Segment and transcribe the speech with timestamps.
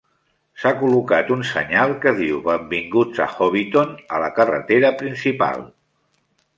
[0.61, 5.67] S'ha col·locat un senyal que diu "Benvinguts a Hobbiton" a la carretera principal.